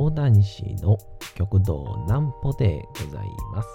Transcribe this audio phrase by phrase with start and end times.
[0.00, 0.96] 講談師の
[1.34, 3.68] 極道南歩でございます。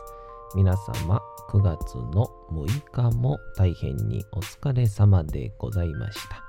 [0.55, 1.21] 皆様、
[1.52, 6.41] 9月の6日も大変にお疲れ様でございました。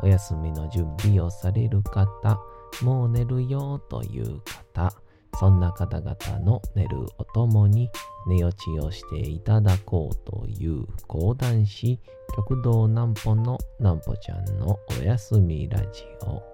[0.00, 2.38] お休みの準備をされる方、
[2.80, 4.40] もう寝るよという
[4.72, 4.92] 方、
[5.40, 7.90] そんな方々の寝るおともに
[8.28, 11.98] 寝落ちをしていただこうという講談師
[12.36, 16.53] 極道南歩の南歩ちゃんのおやすみラジオ。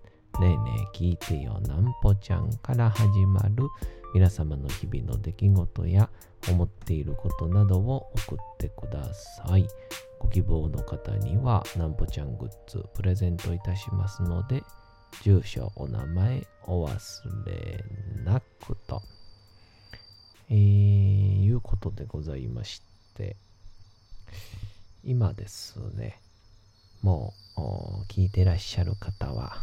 [0.39, 3.67] ねえねえ聞いてよなんぽちゃんから始まる
[4.13, 6.09] 皆様の日々の出来事や
[6.49, 9.67] 思っていることなどを送ってください。
[10.19, 14.63] ご希望の方にはなんぽちゃんグッズプレゼントいたしますので、
[15.23, 17.83] 住所、お名前お忘れ
[18.23, 19.01] なくと。
[20.49, 22.81] えー、いうことでございまし
[23.15, 23.37] て、
[25.03, 26.19] 今ですね、
[27.01, 29.53] もう聞いてらっしゃる方は、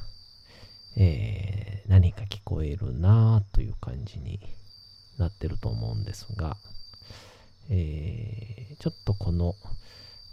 [1.00, 4.40] えー、何か聞こえるなという感じに
[5.16, 6.56] なってると思うんですが、
[7.70, 9.54] えー、ちょっとこの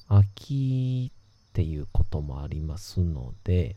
[0.07, 1.11] 秋
[1.49, 3.75] っていうこともありますので、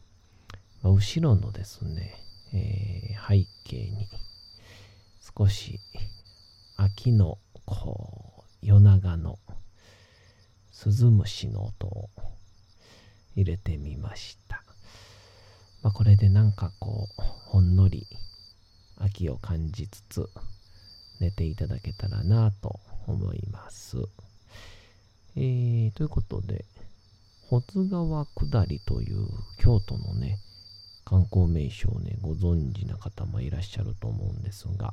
[0.82, 2.14] まあ、後ろのですね、
[2.54, 4.08] えー、背景に
[5.36, 5.80] 少し
[6.78, 7.36] 秋の
[7.66, 9.38] こう夜長の
[10.72, 12.08] スズムシの音を
[13.36, 14.62] 入れてみました。
[15.82, 18.06] まあ、これでなんかこう、ほんのり
[18.96, 20.28] 秋を感じつつ
[21.20, 23.96] 寝ていただけたらなと思います。
[25.36, 26.64] えー、ということで、
[27.48, 29.26] 保津川下りという
[29.58, 30.38] 京都のね、
[31.04, 34.92] 観光名所をね、ご存知な方もいらっしゃると思うんですが、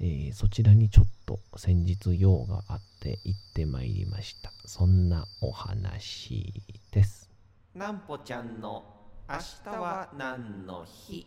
[0.00, 4.52] えー、そちらにちょっと先日用があって行ってまいりました。
[4.66, 6.52] そんなお話
[6.92, 7.30] です。
[7.74, 8.97] なんぽちゃんの
[9.30, 11.26] 明日は何の日？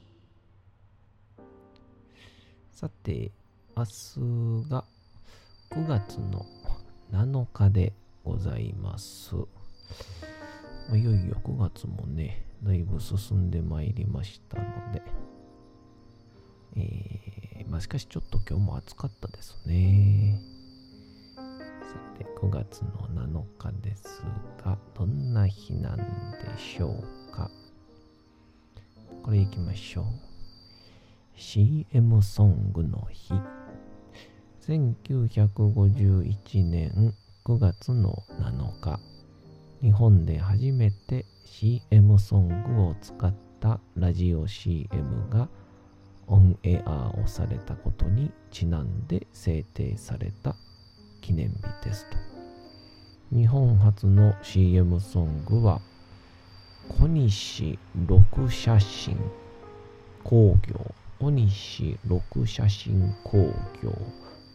[2.72, 3.32] さて、
[3.78, 4.86] 明日が
[5.70, 6.44] 9月の
[7.12, 9.36] 7日でございます。
[10.96, 15.04] いよいよ9月もね、だいぶ進んでまいりましたので、
[16.78, 20.42] えー、まあしかしちょっと今日も暑かったですね。
[21.36, 21.44] さ
[22.18, 24.24] て、9月の7日です
[24.66, 26.04] が、どんな日なんで
[26.58, 27.52] しょうか？
[29.24, 30.06] これいきましょう。
[31.36, 33.34] CM ソングの日。
[34.68, 37.14] 1951年
[37.46, 39.00] 9月の7日、
[39.82, 45.50] 日本で初めて CM ソングを使ったラジオ CM が
[46.28, 50.56] オンエアをされたことにちなんで制定された
[51.22, 52.18] 記念日ですと。
[53.36, 55.80] 日本初の CM ソングは
[56.92, 59.18] 小西六写真
[60.24, 60.94] 工業。
[61.20, 63.94] 小西六写真工業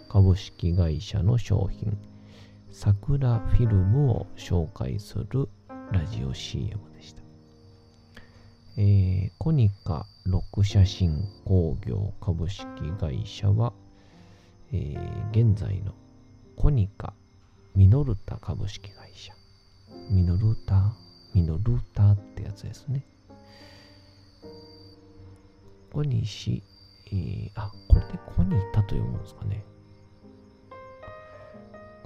[0.09, 1.97] 株式会社の商品。
[2.71, 5.49] 桜フィルムを紹介する
[5.91, 7.23] ラジオ CM でした。
[8.77, 12.67] えー、コニカ六写真工業株式
[13.01, 13.73] 会社は、
[14.73, 15.95] えー、現在の
[16.55, 17.15] コニカ
[17.75, 19.33] ミノルタ株式会社。
[20.11, 20.95] ミノルタ
[21.37, 23.05] ミノルタってやつですね。
[25.93, 26.63] 小西、
[27.09, 29.63] えー、あ、これでコニタと読むんですかね。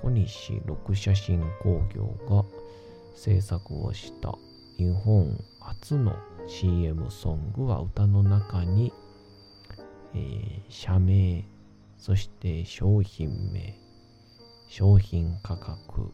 [0.02, 2.44] 小西六写真工業が
[3.14, 4.34] 制作をした
[4.76, 6.16] 日本初の
[6.48, 8.92] CM ソングは歌の中に、
[10.12, 11.44] えー、社名、
[11.98, 13.78] そして商品名、
[14.66, 16.10] 商品価格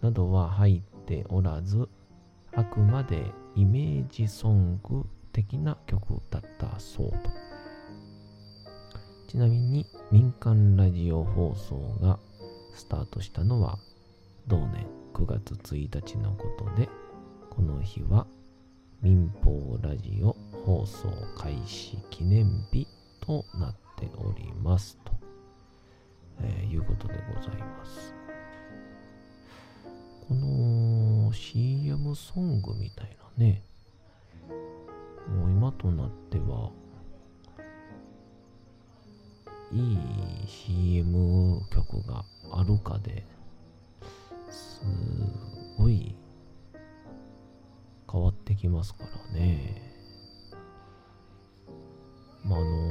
[0.00, 1.86] などは入っておらず、
[2.54, 7.18] あくまでイメージソング的な曲だったそうと。
[9.28, 12.18] ちなみに民間ラジオ放送が
[12.74, 13.78] スタートしたのは
[14.48, 16.88] 同年9月1日のことで、
[17.48, 18.26] この日は
[19.00, 22.86] 民放ラジオ放送開始記念日
[23.20, 25.12] となっておりますと、
[26.42, 28.19] えー、いうことでございます。
[32.10, 33.62] CM ソングみたいなね、
[35.28, 36.70] もう今となっては、
[39.72, 39.98] いい
[40.46, 43.24] CM 曲があるかで
[44.50, 44.82] す
[45.78, 46.16] ごい
[48.10, 49.80] 変わってきますからね。
[52.44, 52.88] まああの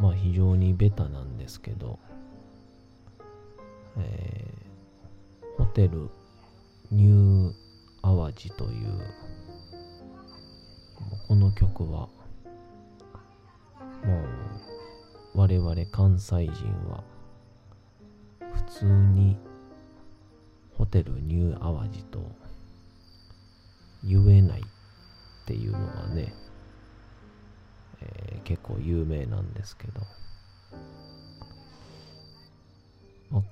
[0.00, 2.00] まあ非常にベタなんですけど、
[3.98, 6.10] えー、ホテル
[6.90, 7.69] ニュー
[8.32, 9.00] という
[11.26, 12.08] この曲は
[14.04, 14.22] も
[15.34, 17.02] う我々関西人は
[18.52, 19.36] 普通に
[20.78, 22.20] ホテルニューアワジと
[24.04, 24.64] 言えないっ
[25.46, 26.32] ていうのがね、
[28.00, 30.00] えー、結構有名なんですけど、
[33.30, 33.42] ま、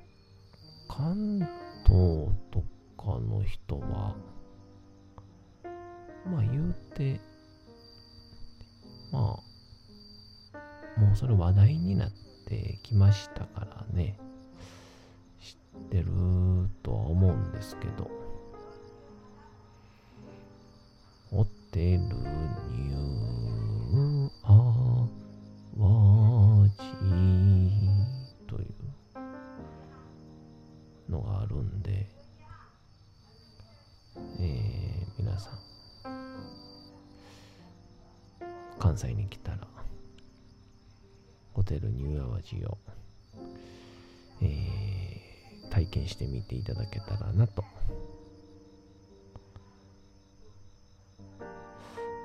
[0.88, 1.38] 関
[1.84, 2.60] 東と
[2.96, 4.14] かの人は
[6.30, 7.20] まあ言うて
[9.10, 12.10] まあもうそれ話題になっ
[12.46, 14.18] てきましたからね。
[15.40, 16.06] 知ってる
[16.82, 18.10] とは思うんですけど。
[21.30, 22.00] ホテル
[38.98, 39.58] 西に来たら
[41.52, 42.78] ホテルニューアワジを、
[44.42, 47.64] えー、体験してみていただけたらなと。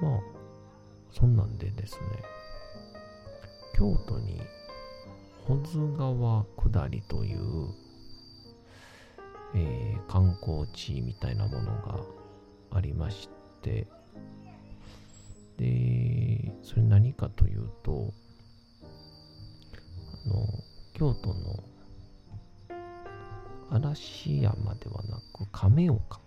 [0.02, 0.20] まあ、
[1.12, 2.00] そんなんでですね、
[3.78, 4.42] 京都に
[5.48, 7.70] 保津川下りという、
[9.56, 12.00] えー、観光地みたいなものが
[12.72, 13.30] ありまし
[13.62, 13.88] て、
[15.58, 15.66] で、
[16.64, 18.12] それ何かというと、
[20.26, 20.48] あの、
[20.94, 21.64] 京都の
[23.70, 26.20] 嵐山ではなく亀岡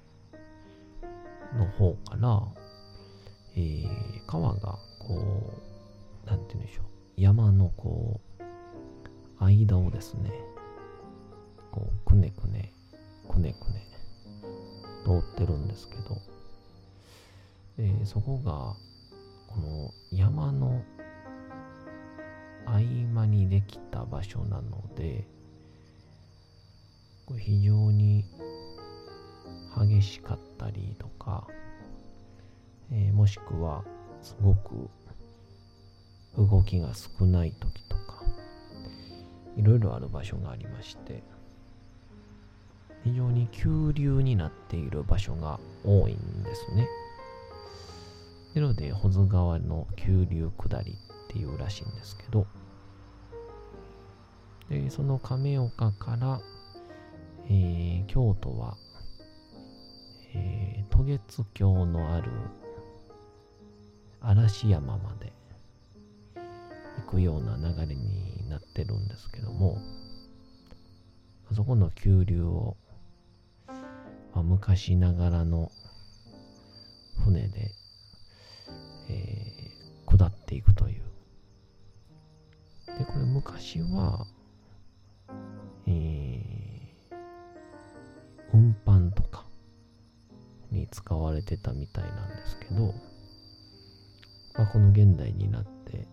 [1.56, 2.66] の方から
[3.56, 5.54] えー、川がこ
[6.26, 6.84] う、なんて言うんでしょう、
[7.16, 8.20] 山のこ
[9.40, 10.30] う、間をですね、
[11.72, 12.72] こう、くねくね、
[13.30, 13.86] くねくね、
[15.06, 16.20] 通ってるんですけど、
[17.78, 18.76] でそこが、
[19.56, 20.82] この山の
[22.66, 22.80] 合
[23.14, 25.26] 間にできた場所なので、
[27.38, 28.24] 非常に
[29.76, 31.46] 激しかったりとか、
[32.92, 33.82] えー、もしくは
[34.20, 34.88] すごく
[36.36, 38.22] 動きが少ない時とか
[39.56, 41.22] いろいろある場所がありまして
[43.02, 46.88] 非常に急流になっている場所が多いんですね。
[48.60, 50.96] なので保津川の急流下りっ
[51.28, 52.46] ていうらしいんですけど。
[54.68, 56.40] でその亀岡から、
[57.48, 58.76] えー、京都は、
[60.34, 62.32] えー、渡月橋のある
[64.20, 65.32] 嵐山まで
[66.34, 69.78] 行くような流れになってるんですけども、
[71.52, 72.76] そこの急流を、
[73.68, 75.70] まあ、昔ながらの
[77.22, 77.70] 船で、
[79.08, 81.02] えー、下っていくという。
[82.98, 84.26] で、これ昔は、
[85.86, 87.16] えー、
[88.52, 89.44] 運搬とか
[90.70, 92.94] に使われてたみたいなんですけど、
[94.54, 96.06] まあ、この現代になって、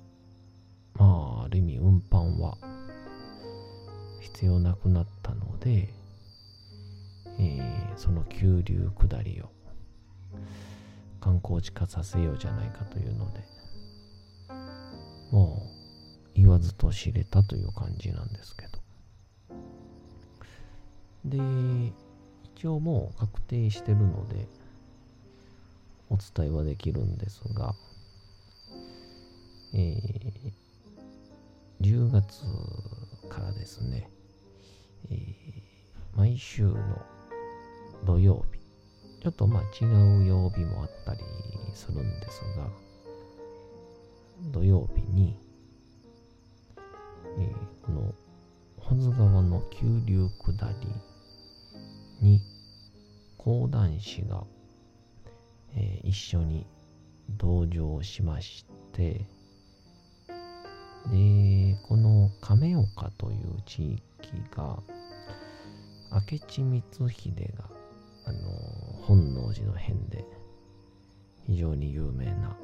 [0.95, 2.57] まあ、ある意味運搬は
[4.19, 5.89] 必要なくなったので、
[7.39, 9.49] えー、その急流下りを
[11.23, 13.39] 観光地化させようじゃないかというので、
[15.31, 18.79] もう言わずと知れたという感じなんですけど。
[21.23, 21.37] で、
[22.57, 24.49] 一応もう確定してるので、
[26.09, 27.73] お伝えはできるんですが、
[29.73, 30.51] えー、
[31.79, 32.41] 10月
[33.29, 34.09] からですね、
[35.09, 37.01] えー、毎週の
[38.03, 38.62] 土曜日、
[39.23, 41.21] ちょっとまあ違う曜日もあったり
[41.73, 42.67] するんですが、
[44.51, 45.39] 土曜日に、
[47.39, 48.13] えー、この
[48.77, 52.41] 保津川の急流下りに
[53.37, 54.43] 講談師が、
[55.75, 56.67] えー、一緒に
[57.29, 59.25] 同乗しまして、
[61.11, 64.03] で、この亀岡という地域
[64.53, 64.79] が、
[66.11, 67.82] 明智光秀が、
[68.25, 68.49] あの、
[69.01, 70.25] 本能寺の変で、
[71.45, 72.55] 非常に有名な、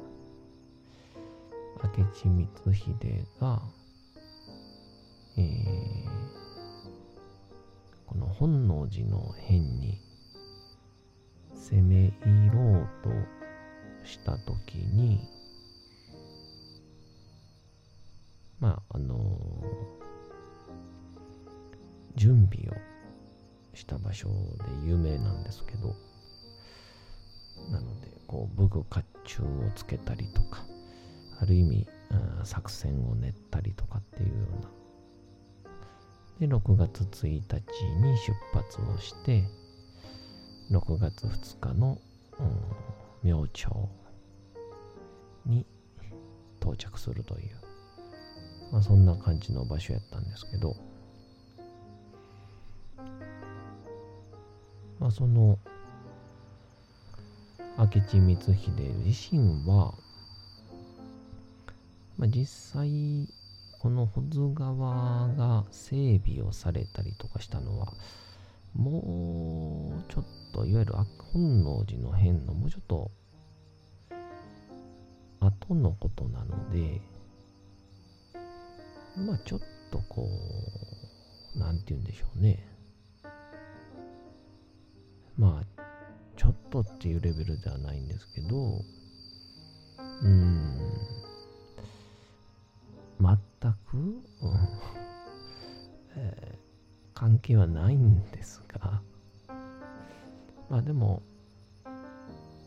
[1.82, 3.62] 明智光秀が、
[5.36, 6.04] えー、
[8.06, 9.98] この本能寺の変に
[11.54, 13.10] 攻め入ろうと
[14.06, 15.20] したときに、
[18.58, 19.38] まあ、あの、
[22.16, 22.99] 準備を
[23.80, 24.34] した場所で
[24.86, 25.96] 有名なんですけど、
[27.70, 30.64] なので、こう、武具甲冑をつけたりとか、
[31.40, 31.88] ある意味、
[32.44, 34.70] 作戦を練ったりとかっていうような。
[36.46, 37.40] で、6月1日
[38.02, 39.44] に出発をして、
[40.70, 41.98] 6月2日の、
[42.38, 43.88] うん、明朝
[45.46, 45.66] に
[46.60, 47.56] 到着するという、
[48.72, 50.76] まあ、そんな感じの場所やったんですけど、
[55.10, 55.58] その
[57.78, 58.70] 明智光秀
[59.04, 59.94] 自身は、
[62.18, 63.28] まあ、実際
[63.80, 67.94] この保津川が整備をされたりとかしたのは
[68.74, 70.94] もうちょっといわゆる
[71.32, 73.10] 本能寺の変のもうちょっと
[75.40, 77.00] 後のことなので
[79.16, 80.28] まあちょっとこ
[81.56, 82.69] うなんて言うんでしょうね。
[85.40, 85.82] まあ
[86.36, 88.82] ちょっとっていうレベルではないんですけど
[90.22, 90.78] うん。
[93.18, 93.38] 全
[93.86, 94.20] く、うん。
[96.16, 99.00] えー、関係はないんですが
[100.68, 101.22] まあでも、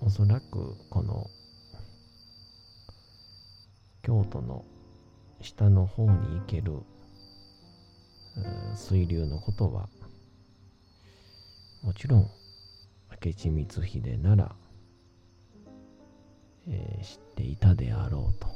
[0.01, 1.27] おそらくこの
[4.01, 4.65] 京都の
[5.41, 6.79] 下の方に行ける
[8.75, 9.87] 水流のことは
[11.83, 12.31] もちろん
[13.21, 14.55] 明智光秀なら、
[16.67, 18.47] えー、知っていたであろうと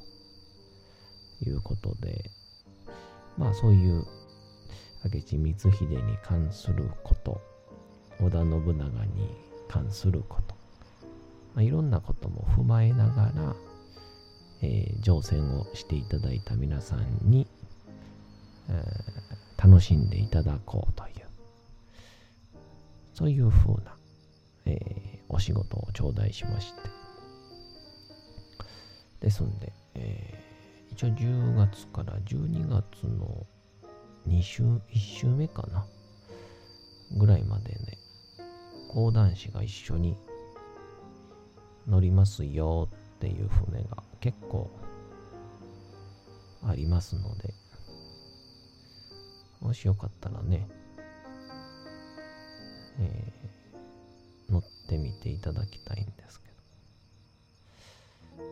[1.50, 2.32] いうことで
[3.38, 4.06] まあそういう
[5.04, 7.42] 明智光秀に関すること
[8.20, 9.36] 織田信長に
[9.68, 10.56] 関すること、
[11.54, 13.56] まあ、いろんなことも踏まえながら、
[14.62, 17.48] えー、乗船をしていただいた皆さんに、
[18.70, 21.18] えー、楽しんでいただこうという
[23.18, 23.97] そういうふうな、
[24.68, 26.82] えー、お仕事を頂戴しまして。
[29.20, 33.46] ですんで、えー、一応10月から12月の
[34.28, 35.86] 2週1週目かな。
[37.16, 37.98] ぐらいまでね
[38.90, 40.18] 講談師が一緒に
[41.88, 44.70] 乗りますよっていう船が結構
[46.68, 47.54] ありますので、
[49.62, 50.68] もしよかったらね、
[53.00, 53.57] えー、
[54.50, 56.48] 乗ってみていただきたいんですけ
[58.38, 58.44] ど。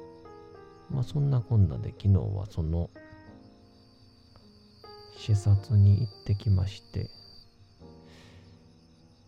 [0.92, 2.90] まあそんなこんなで昨日はその
[5.18, 7.10] 視察に行ってきまして、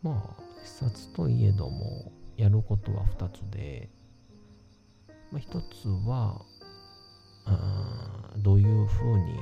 [0.03, 3.89] まあ視察といえどもやることは2つで、
[5.31, 6.41] まあ、1つは
[7.45, 9.39] あどういうふうに、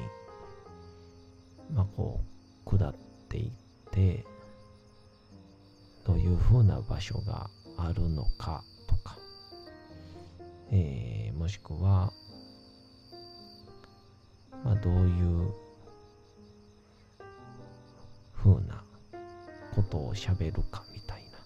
[1.74, 2.22] まあ、こ
[2.66, 2.96] う下っ
[3.28, 3.52] ていっ
[3.92, 4.24] て
[6.06, 9.18] どういうふうな場所があるのかとか、
[10.72, 12.14] えー、もしくは、
[14.64, 15.52] まあ、どういう
[18.34, 18.84] ふうな
[19.76, 21.40] ことをしゃべるかみたいな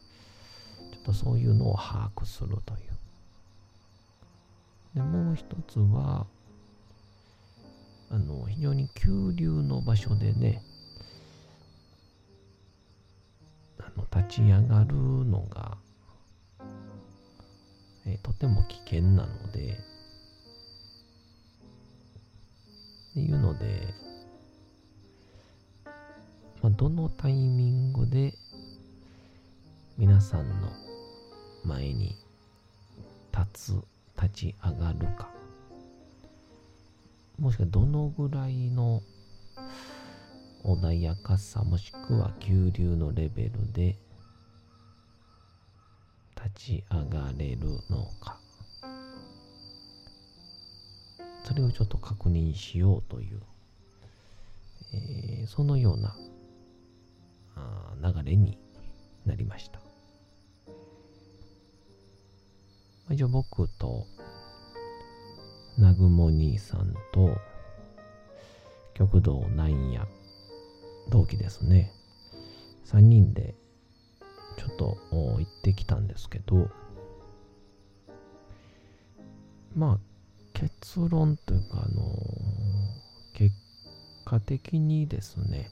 [0.91, 2.89] ちょっとそういうのを把握するという。
[4.95, 6.25] でもう一つは、
[8.09, 10.63] あの、非常に急流の場所でね、
[14.29, 15.77] ち上がるのが、
[18.05, 19.77] え、とても危険なので、
[23.11, 23.93] っていうので、
[26.61, 28.35] まあ、どのタイミングで
[29.97, 30.71] 皆さんの
[31.65, 32.15] 前に
[33.35, 35.27] 立つ、立ち上がるか。
[37.39, 39.01] もしくはどのぐらいの
[40.63, 43.95] 穏やかさもしくは急流のレベルで
[46.43, 48.39] 立ち上がれるのか。
[51.43, 53.41] それをちょっと確認しようという、
[54.93, 56.15] えー、そのような
[58.01, 58.57] 流れに
[59.25, 59.79] なりました。
[63.11, 64.05] 一応僕と、
[65.77, 67.35] 南雲兄さんと、
[68.93, 70.07] 極道なんや、
[71.09, 71.91] 同期ですね。
[72.85, 73.55] 3人で、
[74.57, 76.69] ちょっと行ってきたんですけど、
[79.75, 79.99] まあ、
[80.53, 82.13] 結論というか、あの
[83.33, 83.55] 結
[84.25, 85.69] 果的にですね、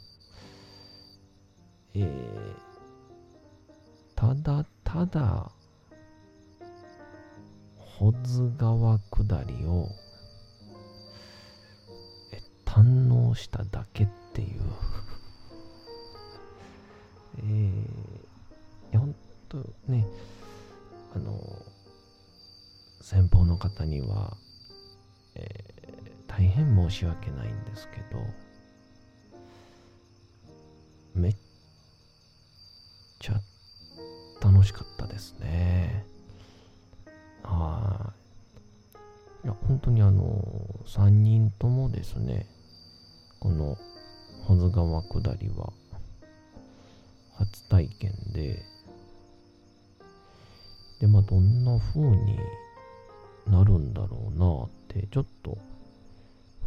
[1.94, 2.56] えー、
[4.16, 5.52] ただただ、
[7.78, 9.90] 保津川下りを
[12.32, 14.62] え堪能しただけっていう。
[17.40, 18.17] えー、
[18.94, 19.16] や、ほん
[19.50, 20.06] とね、
[21.16, 21.42] あの、
[23.02, 24.38] 先方の方には、
[25.36, 28.22] えー、大変申し訳ないんですけど、
[31.16, 31.36] めっ
[33.20, 33.42] ちゃ
[34.42, 36.06] 楽しかったですね。
[37.44, 38.14] は
[39.44, 39.46] い。
[39.46, 40.44] いや、本当にあの、
[40.86, 42.46] 3人ともですね、
[43.40, 43.78] この
[44.46, 45.72] 保津川下りは
[47.38, 48.64] 初体験で、
[51.00, 52.38] で、まあ、どんな風に
[53.48, 55.58] なるんだろうなって、ちょっと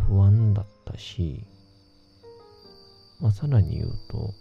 [0.08, 1.44] 不安だったし、
[3.20, 4.34] まあ、さらに言うと、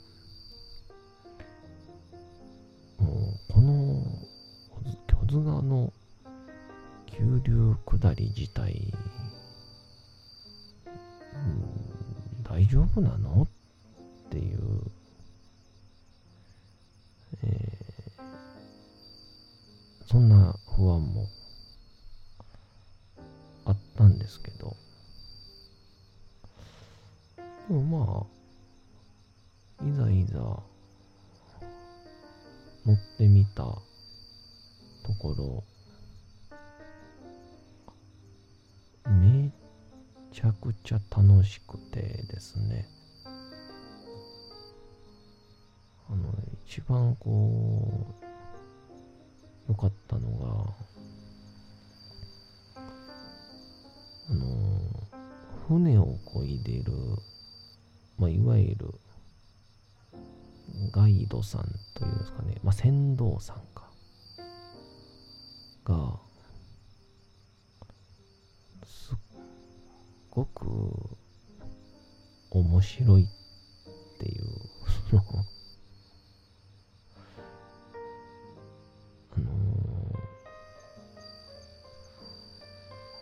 [3.00, 4.04] う、この、
[5.20, 5.92] 保津川の
[7.06, 8.94] 急流下り自体、
[10.86, 11.38] う
[12.40, 13.48] ん、大丈夫なの？
[41.22, 42.88] 楽しくてですね。
[46.10, 46.34] あの、
[46.66, 48.26] 一番こう、
[49.68, 50.74] 良かったのが、
[54.30, 54.48] あの、
[55.68, 56.94] 船をこいでる、
[58.18, 58.94] まあ、いわゆる、
[60.92, 63.92] ガイドさんというんですかね、まあ、船頭さんか、
[65.84, 66.18] が、
[68.86, 69.18] すっ
[70.32, 71.09] ごく
[72.52, 73.28] 面白いっ
[74.18, 74.46] ていう、
[79.36, 79.52] あの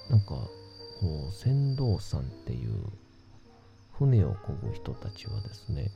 [0.08, 0.50] ー、なんか、こ
[1.30, 2.74] う、船頭さんっていう
[3.92, 5.92] 船を漕ぐ人たちはですね、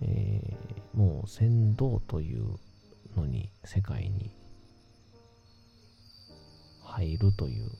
[0.00, 2.58] えー、もう船頭という
[3.16, 4.30] のに世界に
[6.82, 7.70] 入るという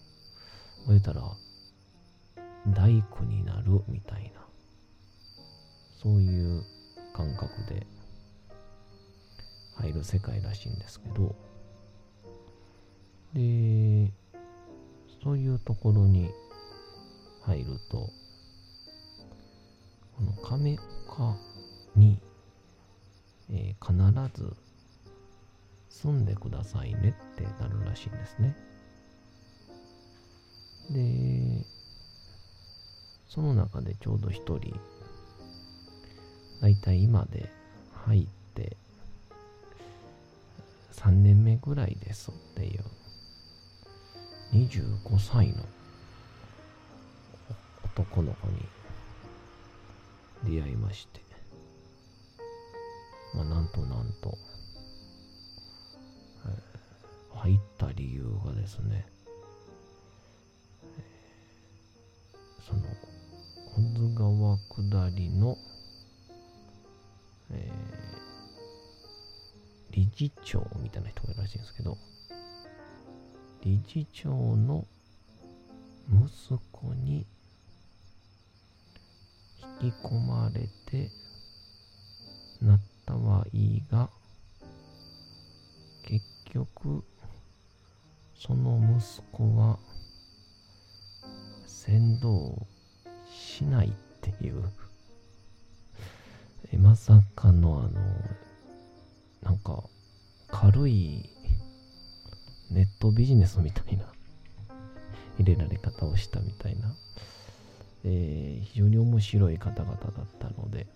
[0.89, 1.23] 言ったら
[2.69, 4.41] 大工になるみたいな
[6.03, 6.63] そういう
[7.15, 7.87] 感覚で
[9.77, 11.35] 入る世界らしいんですけど
[13.35, 14.11] で
[15.23, 16.31] そういうところに
[17.43, 18.09] 入ると
[20.17, 21.37] この亀岡
[21.97, 22.19] に、
[23.51, 24.55] えー、必ず
[25.89, 28.57] 住んでくださいねってなるらしいんですね。
[30.91, 31.65] で、
[33.29, 34.75] その中でちょうど一人、
[36.61, 37.51] だいたい今で
[38.07, 38.77] 入って
[40.93, 42.85] 3年目ぐらいですっていう。
[44.55, 45.65] 25歳の
[47.85, 48.59] 男の子に
[50.45, 51.21] 出会いまして、
[53.35, 54.39] まあ、なんとなんと、
[57.35, 59.05] 入った理由がですね、
[62.65, 62.83] その、
[63.75, 65.59] 保津川下りの、
[67.51, 71.99] えー、理事長みたいな人がいるらしいんですけど、
[73.63, 74.87] 理事長の
[76.09, 77.27] 息子に
[79.83, 81.11] 引き込まれて
[82.63, 84.09] なったはいいが
[86.07, 87.03] 結局
[88.37, 89.79] その息子は
[91.67, 92.67] 先導
[93.31, 94.63] しないっていう
[96.73, 98.01] えまさかのあの
[99.43, 99.83] なんか
[100.49, 101.31] 軽い
[102.71, 104.05] ネットビジネスみたいな
[105.39, 106.95] 入れられ方をしたみたいな
[108.05, 110.87] えー、非常に面白い方々だったので、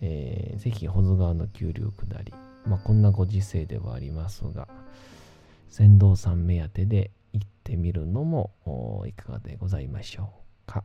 [0.00, 2.32] えー、ぜひ保津川の急流下り、
[2.66, 4.66] まあ、こんなご時世ではありますが、
[5.68, 10.32] 船頭さん目当てで行ってみるのもいかがでございましょ
[10.68, 10.84] うか。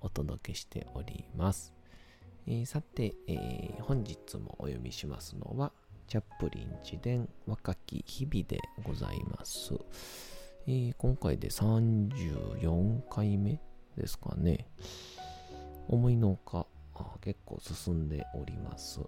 [0.00, 1.72] お届けしております。
[2.46, 5.72] えーさて、えー本日もお読みしますのは、
[6.06, 9.74] チャップリン自伝若き日々でございます。
[10.66, 13.60] えー今回で34回目
[13.96, 14.66] ですかね。
[15.88, 16.66] 思いのほか、
[17.20, 19.00] 結構進んでおります、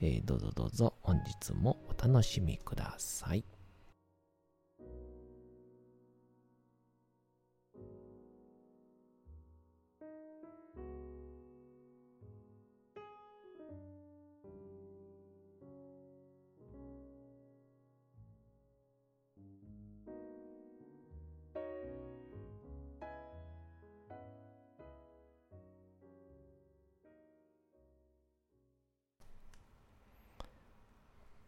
[0.00, 3.44] えーどうぞどうぞ本日もお楽しみください。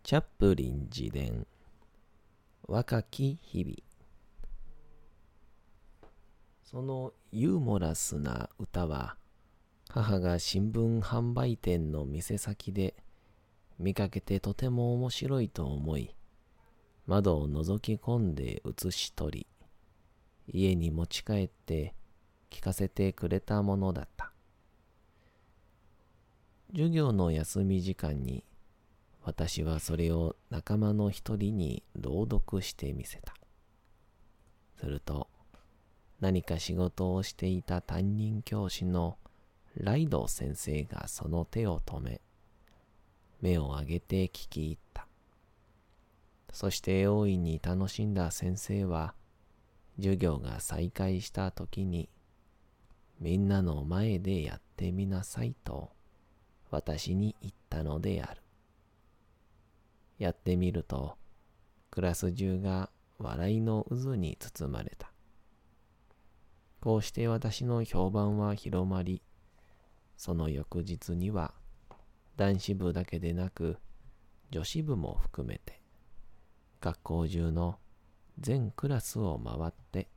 [0.09, 1.47] チャップリン自伝。
[2.67, 3.77] 若き日々。
[6.65, 9.19] そのユーモラスな歌は
[9.91, 12.95] 母が新聞販売店の店先で
[13.79, 16.15] 見かけてとても面白いと思い
[17.05, 19.47] 窓を覗き込んで写し取り
[20.51, 21.93] 家に持ち帰って
[22.51, 24.33] 聞かせてくれたものだった。
[26.71, 28.43] 授業の休み時間に
[29.29, 33.35] 私はそれを仲間の一人に朗読してみせた。
[34.81, 35.29] すると、
[36.19, 39.19] 何か仕事をしていた担任教師の
[39.75, 42.23] ライド先生がその手を止め、
[43.43, 45.07] 目を上げて聞き入った。
[46.51, 49.13] そして大いに楽しんだ先生は、
[49.99, 52.09] 授業が再開した時に、
[53.21, 55.91] みんなの前でやってみなさいと、
[56.71, 58.41] 私に言ったのである。
[60.19, 61.17] やってみると、
[61.91, 65.13] クラス中が笑いの渦に包まれた。
[66.81, 69.23] こうして私の評判は広まり、
[70.17, 71.55] その翌日には、
[72.37, 73.79] 男子部だけでなく、
[74.51, 75.81] 女子部も含めて、
[76.81, 77.79] 学校中の
[78.39, 80.09] 全クラスを回って、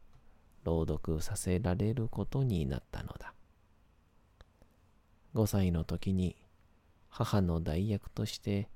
[0.64, 3.34] 朗読させられることになったのだ。
[5.34, 6.36] 5歳の時に、
[7.10, 8.70] 母の代役として、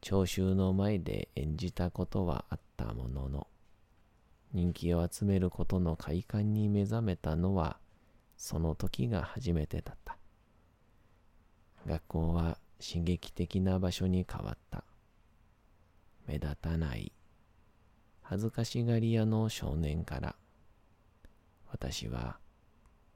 [0.00, 3.46] 聴衆の前で演じたことはあったものの、
[4.52, 7.78] 人気を集めることの快感に目覚めたのは、
[8.36, 10.16] その時が初めてだった。
[11.86, 14.84] 学校は刺激的な場所に変わった。
[16.26, 17.12] 目立たない、
[18.22, 20.36] 恥ずかしがり屋の少年から、
[21.70, 22.38] 私は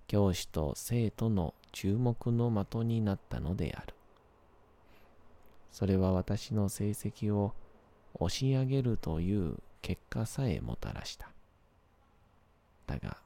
[0.07, 3.94] 教師と生徒の注目の的になったのである。
[5.75, 7.53] それは私の成績を
[8.15, 11.33] 押し上げるという結果さえもたらした。
[12.87, 13.17] だが、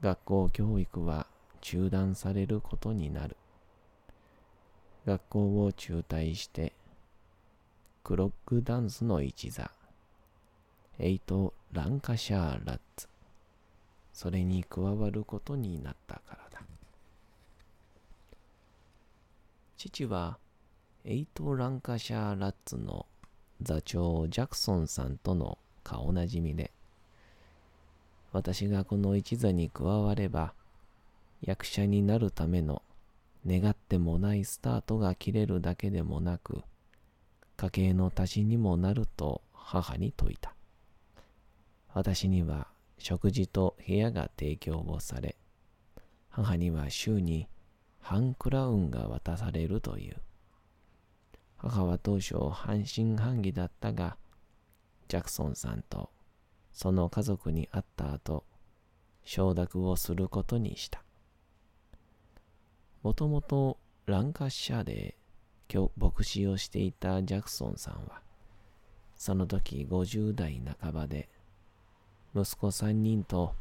[0.00, 1.26] 学校教育は
[1.60, 3.36] 中断されることになる。
[5.04, 6.72] 学校を中退して、
[8.04, 9.70] クロックダンスの一座、
[10.98, 13.06] エイト・ランカシャー・ラッツ、
[14.14, 16.62] それに加わることになったからだ。
[19.76, 20.38] 父は、
[21.06, 23.06] エイト・ランカシャー・ラッツの
[23.62, 26.72] 座長ジャクソンさんとの顔なじみで、
[28.32, 30.52] 私がこの一座に加われば、
[31.40, 32.82] 役者になるための
[33.46, 36.62] 願ってもないスタートが切れるだけでもなく、
[37.56, 40.54] 家計の足しにもなると母に説いた。
[41.94, 45.34] 私には食事と部屋が提供をされ、
[46.28, 47.48] 母には週に
[48.00, 50.16] 半クラウンが渡されるという。
[51.62, 54.16] 母は当初半信半疑だったが、
[55.08, 56.10] ジャクソンさんと
[56.72, 58.44] その家族に会った後、
[59.24, 61.02] 承諾をすることにした。
[63.02, 65.16] もともとランカッシャーで
[65.68, 68.22] 教牧師をしていたジャクソンさんは、
[69.16, 71.28] その時50代半ばで、
[72.34, 73.54] 息子3人と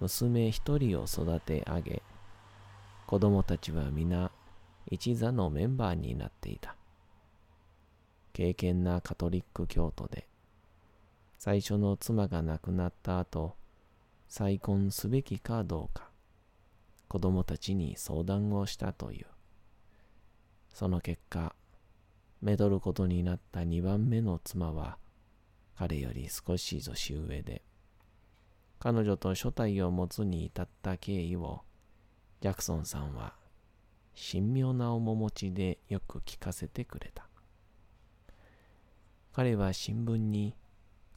[0.00, 2.02] 娘1人を育て上げ、
[3.06, 4.30] 子供たちは皆
[4.90, 6.77] 一座のメンバーになっていた。
[8.38, 10.28] 敬虔なカトリック教徒で、
[11.38, 13.56] 最初の妻が亡くなった後、
[14.28, 16.08] 再婚すべきかどうか
[17.08, 19.26] 子供たちに相談をしたという。
[20.72, 21.52] その結果、
[22.40, 24.98] めとることになった2番目の妻は、
[25.76, 27.62] 彼より少し年上で、
[28.78, 31.62] 彼女と所帯を持つに至った経緯を、
[32.40, 33.34] ジャクソンさんは
[34.14, 37.28] 神妙な面持ちでよく聞かせてくれた。
[39.38, 40.52] 彼は新聞に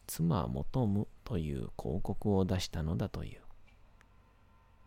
[0.05, 3.41] 妻求むという広告を出したのだという。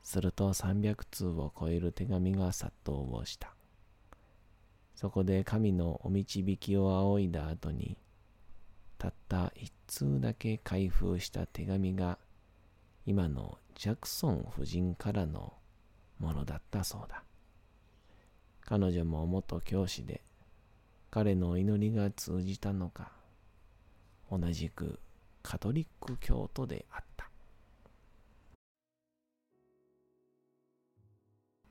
[0.05, 3.53] すると300通を超える手紙が殺到をした。
[4.94, 7.97] そこで神のお導きを仰いだ後に、
[8.99, 12.20] たった一通だけ開封した手紙が、
[13.05, 15.55] 今のジャクソン夫人からの
[16.20, 17.25] ものだったそうだ。
[18.61, 20.23] 彼女も元教師で、
[21.11, 23.24] 彼の祈りが通じたのか、
[24.31, 24.99] 同じく
[25.43, 27.31] カトリック教徒であった。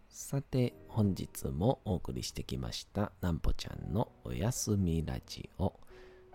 [0.10, 5.74] さて、本日もお送りしてきました、なんぽちゃんのおやすみラジオ。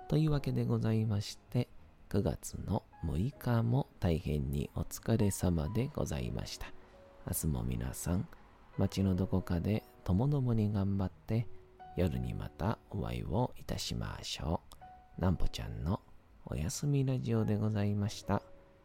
[0.08, 1.68] というわけでございまして、
[2.08, 6.66] 9月の6日も大変にお疲れ様でございました。
[7.26, 8.26] 明日も皆さん、
[8.78, 11.46] 街のどこかでともどもに頑張って、
[11.96, 14.60] 夜にまたお会いをいたしましょ
[15.18, 15.20] う。
[15.20, 16.00] なんぽちゃんの
[16.50, 18.40] おやすみラジオでございました。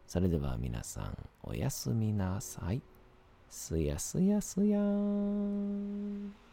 [0.06, 2.82] それでは皆さん、おやすみなさい。
[3.48, 6.43] すやすやすやーん。